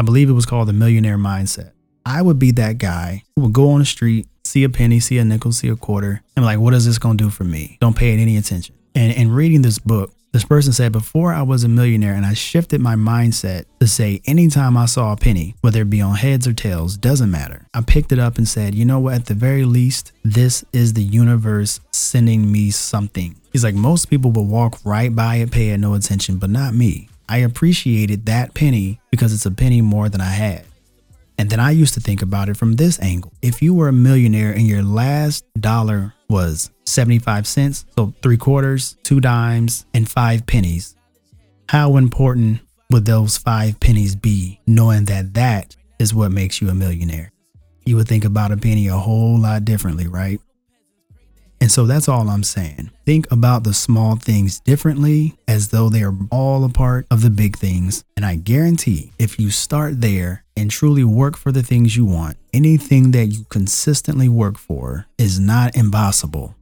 I 0.00 0.02
believe 0.02 0.28
it 0.28 0.32
was 0.32 0.46
called 0.46 0.66
The 0.66 0.72
Millionaire 0.72 1.16
Mindset. 1.16 1.70
I 2.04 2.22
would 2.22 2.40
be 2.40 2.50
that 2.52 2.78
guy 2.78 3.22
who 3.36 3.42
would 3.42 3.52
go 3.52 3.70
on 3.70 3.78
the 3.78 3.84
street 3.84 4.26
see 4.48 4.64
a 4.64 4.68
penny, 4.68 4.98
see 4.98 5.18
a 5.18 5.24
nickel, 5.24 5.52
see 5.52 5.68
a 5.68 5.76
quarter, 5.76 6.22
and 6.36 6.44
like, 6.44 6.58
what 6.58 6.74
is 6.74 6.86
this 6.86 6.98
to 6.98 7.14
do 7.14 7.30
for 7.30 7.44
me? 7.44 7.76
Don't 7.80 7.96
pay 7.96 8.14
it 8.14 8.18
any 8.18 8.36
attention. 8.36 8.74
And 8.94 9.12
in 9.12 9.30
reading 9.30 9.62
this 9.62 9.78
book, 9.78 10.12
this 10.32 10.44
person 10.44 10.72
said, 10.72 10.92
before 10.92 11.32
I 11.32 11.42
was 11.42 11.64
a 11.64 11.68
millionaire 11.68 12.12
and 12.12 12.26
I 12.26 12.34
shifted 12.34 12.80
my 12.80 12.96
mindset 12.96 13.64
to 13.80 13.86
say, 13.86 14.20
anytime 14.26 14.76
I 14.76 14.84
saw 14.86 15.12
a 15.12 15.16
penny, 15.16 15.54
whether 15.62 15.82
it 15.82 15.90
be 15.90 16.02
on 16.02 16.16
heads 16.16 16.46
or 16.46 16.52
tails, 16.52 16.96
doesn't 16.98 17.30
matter. 17.30 17.66
I 17.72 17.80
picked 17.80 18.12
it 18.12 18.18
up 18.18 18.36
and 18.36 18.46
said, 18.46 18.74
you 18.74 18.84
know 18.84 18.98
what? 18.98 19.14
At 19.14 19.26
the 19.26 19.34
very 19.34 19.64
least, 19.64 20.12
this 20.24 20.64
is 20.72 20.92
the 20.92 21.02
universe 21.02 21.80
sending 21.92 22.52
me 22.52 22.70
something. 22.70 23.36
He's 23.52 23.64
like, 23.64 23.74
most 23.74 24.10
people 24.10 24.30
will 24.30 24.44
walk 24.46 24.78
right 24.84 25.14
by 25.14 25.36
it, 25.36 25.50
pay 25.50 25.70
it 25.70 25.78
no 25.78 25.94
attention, 25.94 26.36
but 26.36 26.50
not 26.50 26.74
me. 26.74 27.08
I 27.26 27.38
appreciated 27.38 28.26
that 28.26 28.54
penny 28.54 29.00
because 29.10 29.32
it's 29.32 29.46
a 29.46 29.50
penny 29.50 29.80
more 29.80 30.08
than 30.08 30.20
I 30.20 30.30
had. 30.30 30.64
And 31.38 31.48
then 31.48 31.60
I 31.60 31.70
used 31.70 31.94
to 31.94 32.00
think 32.00 32.20
about 32.20 32.48
it 32.48 32.56
from 32.56 32.72
this 32.72 33.00
angle. 33.00 33.32
If 33.42 33.62
you 33.62 33.72
were 33.72 33.88
a 33.88 33.92
millionaire 33.92 34.52
and 34.52 34.66
your 34.66 34.82
last 34.82 35.44
dollar 35.58 36.12
was 36.28 36.70
75 36.84 37.46
cents, 37.46 37.86
so 37.96 38.12
three 38.22 38.36
quarters, 38.36 38.96
two 39.04 39.20
dimes, 39.20 39.86
and 39.94 40.08
five 40.08 40.46
pennies, 40.46 40.96
how 41.68 41.96
important 41.96 42.60
would 42.90 43.04
those 43.04 43.38
five 43.38 43.78
pennies 43.78 44.16
be 44.16 44.60
knowing 44.66 45.04
that 45.04 45.34
that 45.34 45.76
is 45.98 46.12
what 46.12 46.32
makes 46.32 46.60
you 46.60 46.70
a 46.70 46.74
millionaire? 46.74 47.30
You 47.84 47.96
would 47.96 48.08
think 48.08 48.24
about 48.24 48.52
a 48.52 48.56
penny 48.56 48.88
a 48.88 48.96
whole 48.96 49.38
lot 49.38 49.64
differently, 49.64 50.08
right? 50.08 50.40
And 51.60 51.72
so 51.72 51.86
that's 51.86 52.08
all 52.08 52.28
I'm 52.28 52.44
saying. 52.44 52.90
Think 53.04 53.30
about 53.32 53.64
the 53.64 53.74
small 53.74 54.16
things 54.16 54.60
differently 54.60 55.36
as 55.48 55.68
though 55.68 55.88
they 55.88 56.02
are 56.02 56.14
all 56.30 56.64
a 56.64 56.68
part 56.68 57.06
of 57.10 57.22
the 57.22 57.30
big 57.30 57.56
things. 57.56 58.04
And 58.16 58.24
I 58.24 58.36
guarantee 58.36 59.12
if 59.18 59.40
you 59.40 59.50
start 59.50 60.00
there 60.00 60.44
and 60.56 60.70
truly 60.70 61.04
work 61.04 61.36
for 61.36 61.50
the 61.50 61.62
things 61.62 61.96
you 61.96 62.04
want, 62.04 62.36
anything 62.52 63.10
that 63.10 63.26
you 63.26 63.44
consistently 63.48 64.28
work 64.28 64.56
for 64.56 65.06
is 65.18 65.40
not 65.40 65.76
impossible. 65.76 66.54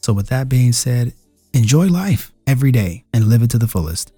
So, 0.00 0.12
with 0.12 0.28
that 0.28 0.48
being 0.48 0.72
said, 0.72 1.12
enjoy 1.52 1.86
life 1.86 2.32
every 2.46 2.72
day 2.72 3.04
and 3.12 3.28
live 3.28 3.42
it 3.42 3.50
to 3.50 3.58
the 3.58 3.68
fullest. 3.68 4.12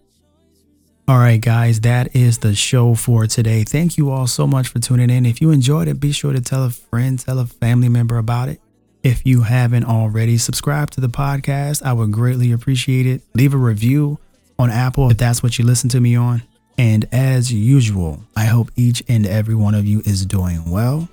All 1.07 1.19
right, 1.19 1.41
guys, 1.41 1.81
that 1.81 2.17
is 2.17 2.39
the 2.39 2.55
show 2.55 2.95
for 2.95 3.27
today. 3.27 3.63
Thank 3.63 3.99
you 3.99 4.11
all 4.11 4.27
so 4.27 4.47
much 4.47 4.69
for 4.69 4.79
tuning 4.79 5.11
in. 5.11 5.27
If 5.27 5.43
you 5.43 5.51
enjoyed 5.51 5.87
it, 5.87 6.01
be 6.01 6.13
sure 6.13 6.33
to 6.33 6.41
tell 6.41 6.65
a 6.65 6.71
friend, 6.71 7.19
tell 7.19 7.39
a 7.39 7.45
family 7.45 7.91
member 7.91 8.17
about 8.17 8.49
it. 8.49 8.63
If 9.05 9.27
you 9.27 9.43
haven't 9.43 9.85
already 9.85 10.39
subscribed 10.39 10.95
to 10.95 11.03
the 11.03 11.11
podcast, 11.11 11.83
I 11.83 11.93
would 11.93 12.11
greatly 12.11 12.53
appreciate 12.53 13.07
it. 13.07 13.21
Leave 13.35 13.53
a 13.53 13.59
review 13.59 14.19
on 14.59 14.71
Apple 14.71 15.11
if 15.11 15.19
that's 15.19 15.43
what 15.43 15.59
you 15.59 15.65
listen 15.67 15.91
to 15.91 16.01
me 16.01 16.17
on. 16.17 16.43
And 16.79 17.07
as 17.13 17.53
usual, 17.53 18.25
I 18.35 18.47
hope 18.47 18.71
each 18.77 19.03
and 19.07 19.27
every 19.27 19.55
one 19.55 19.75
of 19.75 19.85
you 19.85 20.01
is 20.07 20.25
doing 20.25 20.71
well. 20.71 21.07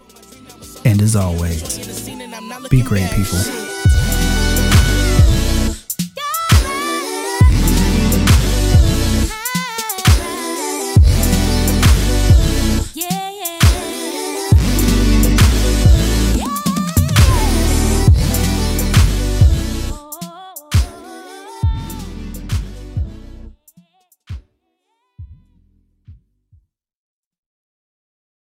And 0.86 1.02
as 1.02 1.18
always, 1.18 2.10
be 2.70 2.82
great 2.82 3.12
people. 3.12 3.61